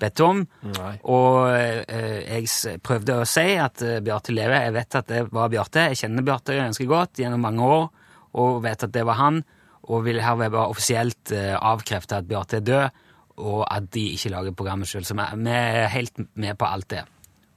[0.00, 0.42] bedt om.
[0.76, 0.94] Nei.
[1.12, 4.66] Og eh, jeg prøvde å si at eh, Bjarte lever.
[4.66, 5.88] Jeg vet at det var Bjarte.
[5.90, 7.88] Jeg kjenner Bjarte ganske godt gjennom mange år
[8.36, 9.42] og vet at det var han.
[9.86, 13.02] Og vil herved bare offisielt eh, avkrefte at Bjarte er død,
[13.46, 15.06] og at de ikke lager programmet sjøl.
[15.06, 17.04] Så vi er helt med på alt det.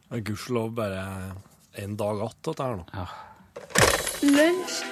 [0.10, 1.04] Gudskjelov bare
[1.74, 2.86] en dag att, dette her nå.
[2.94, 3.08] Ja.
[4.22, 4.84] Lunsj,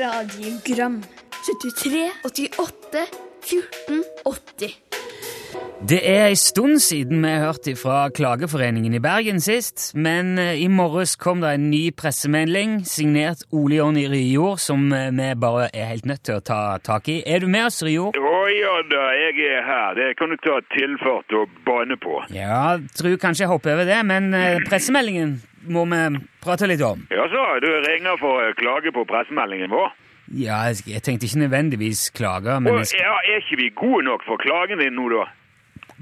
[0.00, 1.02] radiogram
[1.46, 3.06] 73, 88,
[3.42, 4.74] 14, 80
[5.86, 10.68] Det er en stund siden vi hørte fra Klageforeningen i Bergen sist, men eh, i
[10.72, 15.90] morges kom det en ny pressemelding signert Ole Jonny Ryjord, som eh, vi bare er
[15.92, 17.20] helt nødt til å ta tak i.
[17.28, 18.16] Er du med oss, Ryjord?
[18.16, 20.00] Å ja da, jeg er her.
[20.00, 22.22] Det kan du ta tilfart og bane på.
[22.34, 25.36] Ja, tror kanskje jeg hopper over det, men eh, pressemeldingen
[25.70, 26.02] må vi
[26.42, 27.04] prate litt om.
[27.12, 29.92] Ja så, du ringer for å klage på pressemeldingen vår?
[30.32, 34.36] Ja, jeg tenkte ikke nødvendigvis klage, men Og, ja, er ikke vi gode nok for
[34.36, 35.26] klagen din nå, da?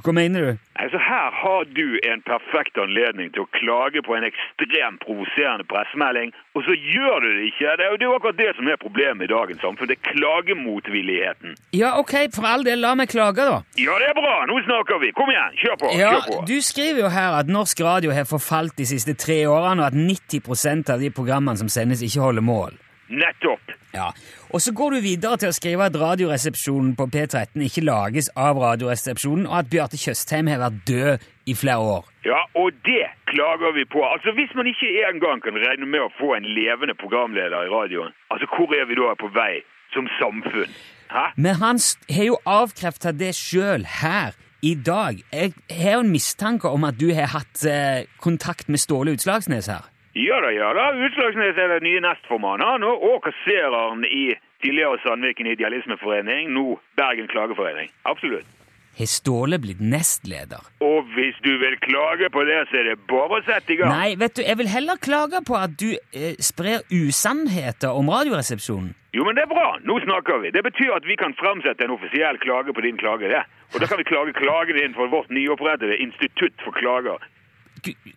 [0.03, 0.51] hva mener du?
[0.83, 6.33] Altså, Her har du en perfekt anledning til å klage på en ekstremt provoserende pressemelding,
[6.59, 7.77] og så gjør du det ikke.
[7.79, 9.91] Det er jo det er akkurat det som er problemet i dagens samfunn.
[9.91, 11.57] Det er klagemotvilligheten.
[11.79, 13.61] Ja, ok, for all del, la meg klage, da.
[13.79, 14.37] Ja, det er bra.
[14.51, 15.15] Nå snakker vi.
[15.17, 15.93] Kom igjen, kjør på.
[15.95, 16.41] Ja, kjør på.
[16.51, 19.99] Du skriver jo her at norsk radio har forfalt de siste tre årene, og at
[19.99, 22.81] 90% av de programmene som sendes, ikke holder mål.
[23.09, 23.73] Nettopp.
[23.95, 24.11] Ja,
[24.51, 28.59] Og så går du videre til å skrive at Radioresepsjonen på P13 ikke lages av
[28.63, 32.09] Radioresepsjonen, og at Bjarte Tjøstheim har vært død i flere år.
[32.25, 34.01] Ja, og det klager vi på.
[34.09, 38.15] Altså, Hvis man ikke engang kan regne med å få en levende programleder i radioen,
[38.33, 39.61] altså hvor er vi da på vei
[39.95, 40.73] som samfunn?
[41.13, 41.27] Hæ?
[41.37, 41.79] Men han
[42.11, 44.33] har jo avkrefta det sjøl her
[44.65, 45.21] i dag.
[45.33, 49.69] Jeg har jo en mistanke om at du har hatt eh, kontakt med Ståle Utslagsnes
[49.69, 49.85] her.
[50.15, 50.89] Ja da, ja da.
[51.07, 57.91] Utslagsnes er den nye nestformannen han, og- kassereren i tidligere Sandviken Idealismeforening, nå Bergen Klageforening.
[58.05, 58.47] Absolutt.
[58.95, 60.63] Har Ståle blitt nestleder?
[60.87, 63.91] Og hvis du vil klage på det, så er det bare å sette i gang.
[63.91, 68.95] Nei, vet du, jeg vil heller klage på at du eh, sprer usannheter om Radioresepsjonen.
[69.15, 69.67] Jo, men det er bra.
[69.83, 70.51] Nå snakker vi.
[70.55, 73.43] Det betyr at vi kan fremsette en offisiell klage på din klage, det.
[73.75, 77.19] Og da kan vi klage klagen din for vårt nyopprettede Institutt for klager.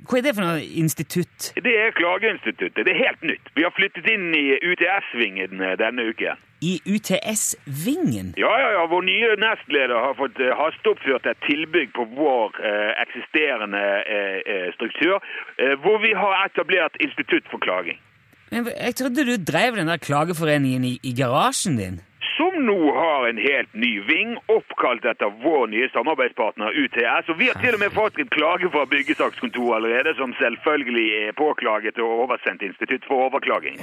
[0.07, 1.51] Hva er det for noe institutt?
[1.55, 2.85] Det er Klageinstituttet.
[2.85, 3.51] Det er helt nytt.
[3.57, 6.39] Vi har flyttet inn i UTS-vingen eh, denne uken.
[6.61, 8.33] I UTS-vingen?
[8.41, 8.85] Ja, ja, ja.
[8.89, 14.67] Vår nye nestleder har fått eh, hasteoppført et tilbygg på vår eh, eksisterende eh, eh,
[14.77, 15.19] struktur,
[15.61, 17.99] eh, hvor vi har etablert Institutt for klaging.
[18.51, 21.99] Men Jeg trodde du drev den der klageforeningen i, i garasjen din.
[22.37, 27.31] Som nå har en helt ny ving, oppkalt etter vår nye samarbeidspartner UTS.
[27.33, 31.37] Og vi har til og med fått en klage fra byggesakskontoret allerede, som selvfølgelig er
[31.37, 33.81] påklaget og oversendt Institutt for overklaging.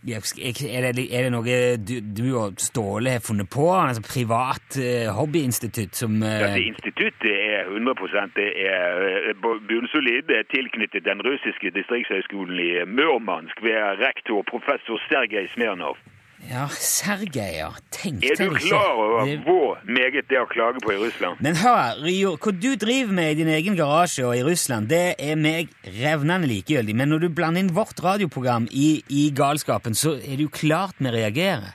[0.00, 3.66] Er det, er det noe du, du og Ståle har funnet på?
[3.74, 10.24] Altså privat eh, hobbyinstitutt som eh, Dette instituttet er 100 det er eh, bunnsolid.
[10.30, 16.00] Det er tilknyttet den russiske distriktshøgskolen i Murmansk ved rektor professor Sergej Smirnov.
[16.48, 17.68] Ja, Sergej, ja.
[17.92, 21.36] Tenkte Er du klar over Det- hvor meget det er å klage på i Russland?
[21.40, 25.14] Men hør, Rio, hva du driver med i din egen garasje og i Russland, det
[25.18, 26.94] er meg revnende likegyldig.
[26.96, 30.94] Men når du blander inn vårt radioprogram i, i galskapen, så er det jo klart
[30.98, 31.74] vi reagerer.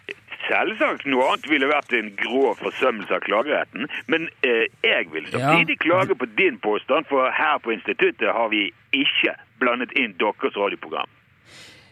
[0.49, 5.78] Selvsagt noe annet ville vært en grov forsømmelse av klageretten, men eh, jeg vil samtidig
[5.80, 5.84] Ja.
[5.86, 11.08] klage på din påstand, for her på instituttet har vi ikke blandet inn deres radioprogram.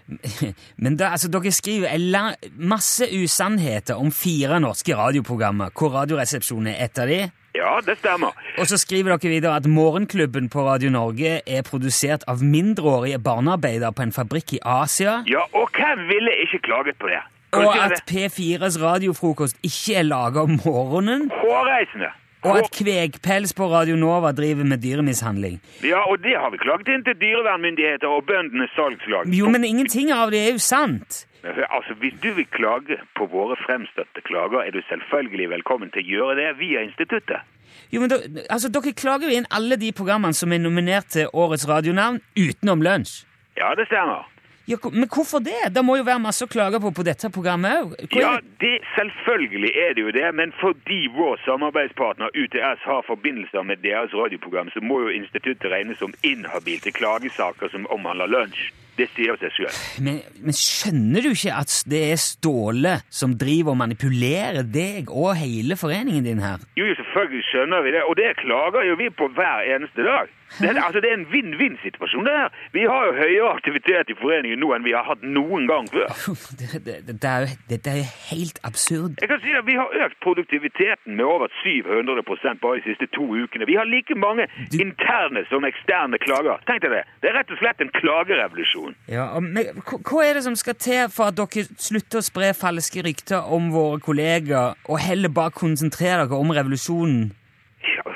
[0.83, 6.99] Men da, altså, dere skriver masse usannheter om fire norske radioprogrammer, hvor Radioresepsjonen er et
[6.99, 7.21] av de.
[7.53, 8.33] Ja, det stemmer.
[8.57, 13.93] Og så skriver dere videre at Morgenklubben på Radio Norge er produsert av mindreårige barnearbeidere
[13.93, 15.21] på en fabrikk i Asia.
[15.29, 17.21] Ja, og hvem ville ikke klaget på det?
[17.53, 21.29] Kan Og at P4s radiofrokost ikke er laga om morgenen.
[21.43, 22.09] Hårreisende.
[22.43, 25.62] Og at Kvegpels på Radio Nova driver med dyremishandling.
[25.84, 29.29] Ja, og det har vi klaget inn til dyrevernmyndigheter og bøndenes salgslag.
[29.32, 31.23] Jo, men ingenting av det er jo sant.
[31.43, 36.10] Altså, Hvis du vil klage på våre fremstøtte klager, er du selvfølgelig velkommen til å
[36.13, 37.43] gjøre det via instituttet.
[37.91, 41.32] Jo, men da, altså, Dere klager jo inn alle de programmene som er nominert til
[41.34, 43.23] årets radionavn, utenom lunsj.
[43.58, 44.27] Ja, det stemmer.
[44.65, 45.73] Ja, men hvorfor det?
[45.76, 47.95] Det må jo være masse å klage på på dette programmet òg.
[48.15, 53.84] Ja, det, selvfølgelig er det jo det, men fordi vår samarbeidspartner UTS har forbindelser med
[53.84, 58.71] deres radioprogram, så må jo instituttet regnes som inhabil til klagesaker som omhandler lunsj.
[58.93, 59.78] Det sier seg sjøl.
[60.06, 65.34] Men, men skjønner du ikke at det er Ståle som driver og manipulerer deg og
[65.39, 66.62] hele foreningen din her?
[66.78, 70.30] Jo, jo, selvfølgelig skjønner vi det, og det klager jo vi på hver eneste dag.
[70.59, 72.49] Det, er- altså, det er en vinn-vinn-situasjon det her.
[72.75, 76.09] Vi har jo høyere aktivitet i foreningen nå enn vi har hatt noen gang før.
[76.59, 79.21] Dette det, det, er er jo helt absurd.
[79.21, 83.25] Jeg kan si at Vi har økt produktiviteten med over 700% bare de siste to
[83.43, 83.65] ukene.
[83.69, 86.59] Vi har like mange interne som eksterne klager.
[86.67, 87.03] Tenk deg det.
[87.21, 88.95] Det er rett og slett en klagerevolusjon.
[89.11, 92.51] Ja, men, hva hva er det som skal til for at dere slutter å spre
[92.57, 97.31] falske rykter om våre kolleger, og heller bare konsentrere dere om revolusjonen?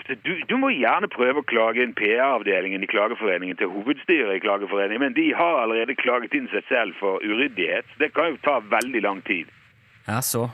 [0.07, 5.03] Du, du må gjerne prøve å klage inn PR-avdelingen i Klageforeningen til hovedstyret i Klageforeningen,
[5.03, 7.89] men de har allerede klaget inn seg selv for uryddighet.
[7.99, 9.51] Det kan jo ta veldig lang tid.
[10.07, 10.47] Ja, så.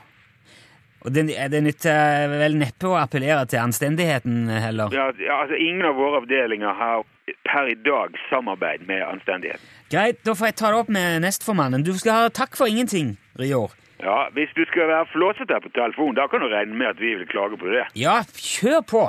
[1.04, 4.94] Og det, det nytter vel neppe å appellere til anstendigheten heller?
[4.96, 7.04] Ja, ja, altså, ingen av våre avdelinger har
[7.46, 9.68] per i dag samarbeid med anstendigheten.
[9.92, 11.86] Greit, da får jeg ta det opp med nestformannen.
[11.86, 13.76] Du skal ha takk for ingenting, Rior.
[14.04, 17.14] Ja, Hvis du skal være flåsete på telefon, da kan du regne med at vi
[17.16, 17.86] vil klage på det.
[18.00, 19.04] Ja, kjør på!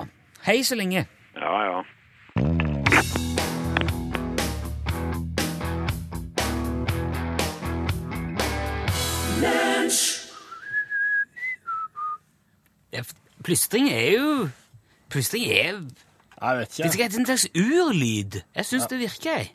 [0.45, 1.07] Hei så lenge.
[1.37, 1.83] Ja, ja.
[12.93, 13.03] Ja,
[13.45, 14.49] Plystring er jo
[15.09, 16.89] Plystring er Jeg vet ikke.
[16.89, 18.41] Det er en slags urlyd.
[18.55, 19.31] Jeg syns det virker.
[19.31, 19.55] jeg.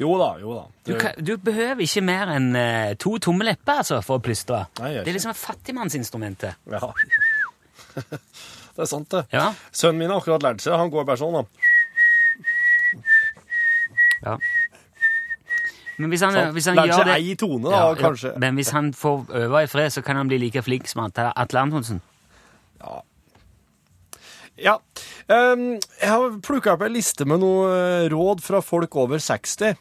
[0.00, 0.62] Jo da, jo da.
[0.86, 4.64] Du, kan, du behøver ikke mer enn uh, to tomme lepper altså, for å plystre.
[4.80, 5.12] Nei, det er ikke.
[5.20, 6.56] liksom fattigmannsinstrumentet.
[6.72, 6.80] Ja.
[8.76, 9.22] Det er sant, det.
[9.32, 9.48] Ja.
[9.72, 10.78] Sønnen min har akkurat lært seg det.
[10.82, 11.44] Han går bare sånn, da.
[14.26, 14.36] ja.
[15.96, 16.50] Men hvis han, sånn.
[16.52, 18.34] hvis han gjør det ei tone, da, kanskje.
[18.42, 21.62] Men hvis han får øve i fred, så kan han bli like flink som Atle
[21.62, 22.02] Antonsen.
[24.56, 24.76] Ja.
[25.28, 25.64] ehm,
[26.00, 29.74] jeg har plukka opp ei liste med noe eh, råd fra folk over 60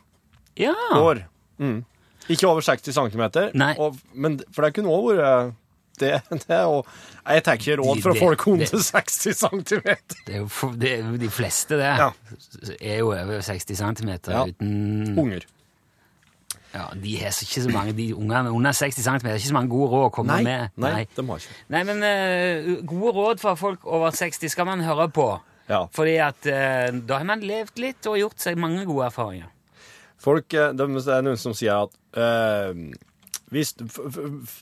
[0.60, 0.74] Ja.
[0.96, 1.26] år.
[1.60, 1.84] Mm.
[2.32, 3.52] Ikke over 60 cm,
[4.16, 5.54] men, for det kunne òg vært
[6.02, 6.86] det, det og
[7.26, 9.90] Jeg tar ikke råd fra Det- folk under det- 60 cm.
[11.20, 11.92] De fleste, det.
[11.98, 12.10] Ja.
[12.82, 14.46] Er jo over 60 cm Ja.
[14.46, 15.46] uten Unger.
[16.76, 19.54] Ja, De har så ikke så mange De ungene under 60 cm har ikke så
[19.56, 20.70] mange gode råd å komme Nei, med.
[20.76, 21.56] nei, de har ikke.
[21.70, 25.30] Nei, men uh, gode råd fra folk over 60 skal man høre på.
[25.70, 25.86] Ja.
[25.96, 29.48] Fordi at uh, da har man levd litt og gjort seg mange gode erfaringer.
[30.26, 32.74] Folk, eh, det er noen som sier at eh,
[33.54, 33.76] hvis,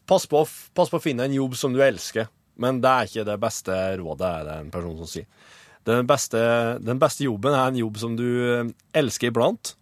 [0.09, 0.43] pass, på,
[0.75, 2.27] pass på å finne en jobb som du elsker,
[2.59, 5.27] men det er ikke det beste rådet, er det en person som sier.
[5.87, 6.39] Den beste,
[6.79, 9.73] den beste jobben er en jobb som du eh, elsker iblant,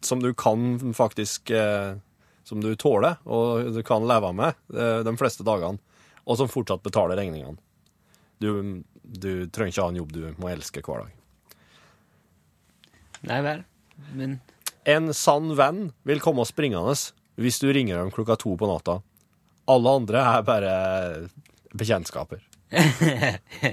[0.00, 1.98] som du kan faktisk eh,
[2.42, 5.78] Som du tåler og du kan leve med eh, de fleste dagene,
[6.26, 7.54] og som fortsatt betaler regningene.
[8.42, 11.12] Du, du trenger ikke ha en jobb du må elske hver dag.
[13.30, 13.62] Nei vel.
[14.18, 14.40] Men
[14.82, 16.96] En sann venn vil komme springende
[17.40, 18.98] hvis du ringer dem klokka to på natta.
[19.72, 20.72] Alle andre er bare
[21.78, 22.42] bekjentskaper.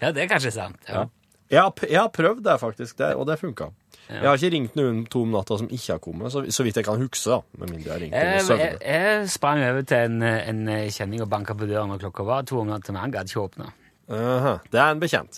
[0.00, 0.78] Ja, det er kanskje sant.
[0.88, 1.02] Ja.
[1.50, 3.66] Jeg har, jeg har prøvd det, faktisk, det, og det funka.
[4.08, 6.78] Jeg har ikke ringt noen to om natta som ikke har kommet, så, så vidt
[6.80, 7.20] jeg kan huske.
[7.28, 10.62] da, med mindre jeg ringte Jeg, jeg, jeg sprang over til en, en
[10.94, 13.44] kjenning og banka på døren når klokka var to om natta, men han gadd ikke
[13.44, 13.68] åpne.
[14.10, 15.36] Aha, Det er en bekjent.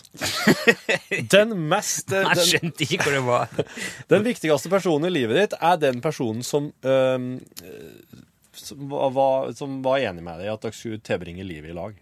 [1.35, 3.51] Den mest den, Jeg skjønte ikke hvor det var.
[4.13, 7.35] den viktigste personen i livet ditt er den personen som, øhm,
[8.57, 12.01] som, var, som var enig med deg i at dere skulle tilbringe livet i lag.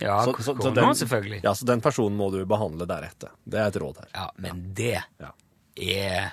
[0.00, 1.40] Ja, Så- så- så den- selvfølgelig.
[1.44, 3.30] Ja, så Den personen må du behandle deretter.
[3.44, 4.08] Det er et råd her.
[4.14, 5.32] Ja, men det Ja.
[5.76, 6.32] er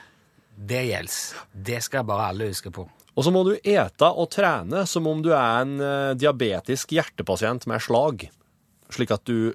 [0.59, 1.35] Det gjelder.
[1.55, 2.89] Det skal bare alle huske på.
[3.15, 7.65] Og så må du ete og trene som om du er en eh, diabetisk hjertepasient
[7.67, 8.29] med slag,
[8.93, 9.53] slik at du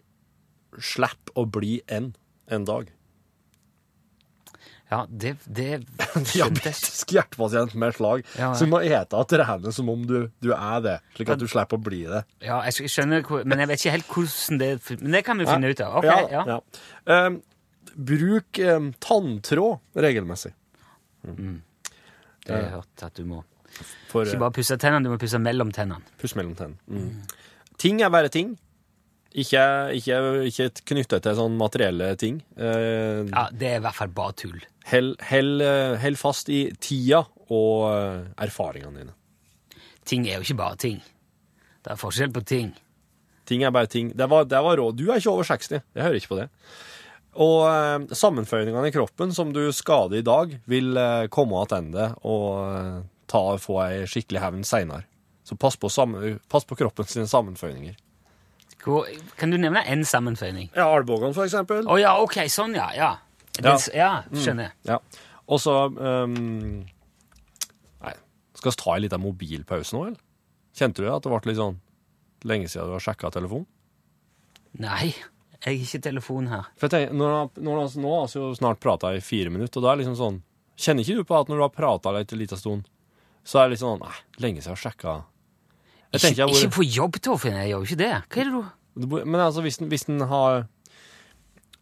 [0.81, 2.13] slipper å bli en
[2.53, 2.91] en dag.
[4.91, 5.83] Ja, det, det.
[6.33, 8.25] Diabetisk hjertepasient med slag.
[8.39, 11.47] Ja, som må ete og trene som om du, du er det, slik at du
[11.51, 12.21] slipper å bli det.
[12.45, 14.71] Ja, jeg skjønner, men jeg vet ikke helt hvordan det
[15.01, 15.97] Men det kan vi finne ut av.
[16.03, 16.61] Okay, ja, ja.
[17.09, 17.41] Um,
[17.95, 20.53] bruk um, tanntråd regelmessig.
[21.25, 23.41] Det har jeg hørt at du må.
[24.13, 26.15] For Ikke bare pusse tennene, du må pusse mellom tennene.
[26.21, 26.79] puss mellom tennene.
[26.87, 27.41] Mm.
[27.81, 28.55] Ting er bare ting.
[29.35, 29.63] Ikke,
[29.99, 32.39] ikke, ikke knyttet til sånne materielle ting.
[32.57, 34.61] Eh, Ja, Det er i hvert fall bare tull.
[34.87, 39.15] Held, hell, uh, fast i tida og uh, erfaringene dine.
[40.05, 41.01] Ting er jo ikke bare ting.
[41.83, 42.75] Det er forskjell på ting.
[43.49, 44.13] Ting er bare ting.
[44.17, 44.97] Det var, det var råd.
[44.97, 45.81] Du er ikke over 60.
[45.81, 46.49] Jeg hører ikke på det.
[47.35, 52.47] Og eh, sammenføyningene i kroppen som du skader i dag, vil eh, komme tilbake og
[52.69, 55.05] eh, ta, få ei skikkelig hevn seinere.
[55.45, 57.99] Så pass på, sammen, pass på kroppen sine sammenføyninger.
[58.85, 59.07] Hvor,
[59.41, 60.69] kan du nevne én sammenføyning?
[60.77, 61.87] Ja, albuen, for eksempel.
[61.89, 62.91] Å ja, ok, sånn, ja.
[62.95, 63.13] Ja,
[63.79, 64.75] s- ja skjønner jeg.
[64.91, 64.99] Ja.
[65.49, 66.35] Og så um,
[68.05, 68.15] Nei,
[68.59, 70.21] skal vi ta en liten mobilpause nå, eller?
[70.75, 71.77] Kjente du at det ble litt sånn
[72.45, 73.67] lenge siden du har sjekka telefonen?
[74.83, 76.67] Nei, jeg har ikke telefon her.
[76.77, 79.87] For jeg tenker, når, når, nå har vi jo snart prata i fire minutter, og
[79.87, 80.43] da er liksom sånn
[80.75, 82.89] Kjenner ikke du på at når du har prata en liten stund,
[83.47, 85.13] så er det litt sånn Nei, lenge siden jeg har sjekka
[86.15, 87.57] Ikke, ikke på jobb, Torfinn.
[87.59, 88.13] Jeg gjør jo ikke det.
[88.31, 88.63] Hva er det
[88.95, 90.67] du Men altså, hvis den, hvis den har,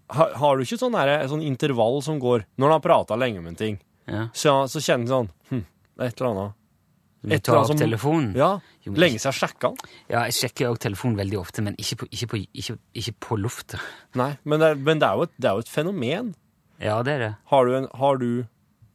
[0.08, 3.42] har Har du ikke sånn, der, sånn intervall som går Når du har prata lenge
[3.42, 4.28] om en ting, ja.
[4.32, 6.58] så, så kjenner du sånn hm, det er et eller annet.
[7.22, 8.30] Du må Et ta eller opp som- telefonen?
[8.34, 8.48] Ja.
[8.82, 9.90] Jo, Lenge siden jeg sjekka den.
[10.10, 13.36] Ja, jeg sjekker også telefonen veldig ofte, men ikke på, ikke på, ikke, ikke på
[13.38, 13.78] lufta.
[14.18, 16.32] Nei, men, det, men det, er et, det er jo et fenomen.
[16.82, 17.30] Ja, det er det.
[17.52, 18.46] Har du en Har du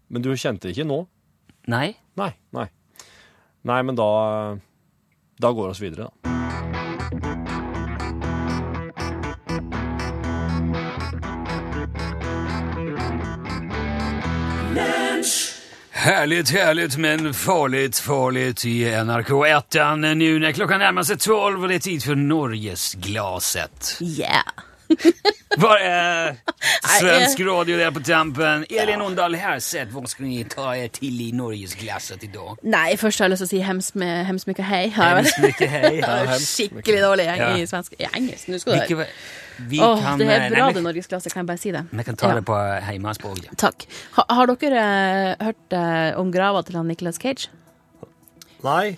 [0.10, 0.98] Men du kjente det ikke nå?
[1.72, 1.96] Nei?
[2.20, 2.34] Nei.
[2.58, 2.68] Nei.
[3.68, 4.10] Nei, men da
[5.38, 6.12] Da går vi oss videre, da.
[15.92, 21.76] Härligt, härligt men farligt, farligt i NRK1 nu när klockan närmar sig 12 och det
[21.76, 24.00] är tid för Norgesglaset.
[24.02, 24.44] Yeah.
[25.58, 26.36] Var är
[27.00, 27.46] svensk eh.
[27.46, 28.66] radio der på tampen?
[28.70, 32.62] Elin Ondal Herseth, hva skal ni ta er till i Norgesglasset idag?
[32.68, 34.84] Nei, først har jeg lyst til å si hems, med, hemskt mye hei.
[34.94, 36.00] Hemskt mycket hej.
[36.02, 37.50] Jeg er skikkelig dårlig i, Ja.
[37.58, 37.98] i svensk.
[38.00, 38.52] I engelsk.
[38.52, 39.10] Nå skal du høre.
[39.58, 41.34] vi Åh, kan, det er eh, bra, nej, det norgesklasse.
[41.34, 41.84] Kan jeg bare si det?
[41.92, 42.38] Vi kan ta Ja.
[42.40, 42.60] det på
[42.92, 43.50] hemmaspråk.
[43.58, 43.88] Takk.
[44.20, 47.50] Ha, har dere uh, hørt uh, om grava til han Nicolas Cage?
[48.64, 48.98] Nei.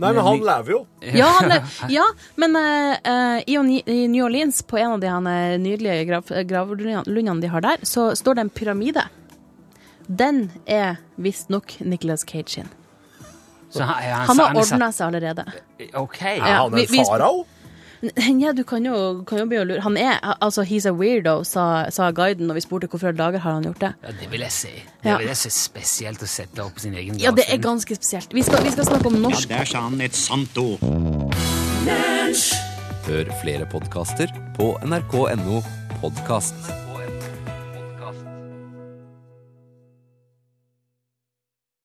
[0.00, 0.80] Nei, men han lever jo.
[1.20, 1.62] Ja, han, le-
[1.92, 2.04] ja
[2.40, 7.50] men uh, i, i New Orleans, på en av de eh, nydelige grav, gravlundene de
[7.52, 9.04] har der, så står det en pyramide.
[10.06, 12.68] Den er visstnok Nicolas Cage sin.
[13.70, 15.44] Så han, han, Han har ordna seg allerede.
[15.94, 16.22] Ok.
[16.22, 17.44] Er han en farao?
[18.40, 18.94] Ja, du kan jo,
[19.28, 19.82] kan jo begynne å lure.
[19.84, 23.42] Han er altså he's a weirdo, sa, sa guiden når vi spurte hvorfor i dager
[23.44, 23.90] har han gjort det.
[24.06, 24.72] Ja, det vil jeg si.
[25.02, 25.18] Det Ja.
[25.20, 28.32] vil jeg si spesielt å sette opp sin egen Ja, det er ganske spesielt.
[28.32, 30.80] Vi skal, vi skal snakke om norsk Der sa han et sant ord.
[33.10, 35.60] Hør flere podkaster på nrk.no
[36.00, 36.54] podkast.